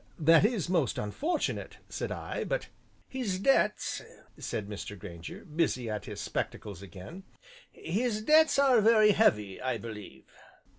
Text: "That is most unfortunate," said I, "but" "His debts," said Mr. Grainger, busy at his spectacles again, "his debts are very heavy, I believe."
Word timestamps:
"That 0.17 0.43
is 0.43 0.67
most 0.67 0.97
unfortunate," 0.97 1.77
said 1.87 2.11
I, 2.11 2.43
"but" 2.43 2.69
"His 3.17 3.37
debts," 3.37 4.01
said 4.35 4.67
Mr. 4.67 4.97
Grainger, 4.97 5.45
busy 5.45 5.91
at 5.91 6.05
his 6.05 6.19
spectacles 6.19 6.81
again, 6.81 7.21
"his 7.71 8.23
debts 8.23 8.57
are 8.57 8.81
very 8.81 9.11
heavy, 9.11 9.61
I 9.61 9.77
believe." 9.77 10.25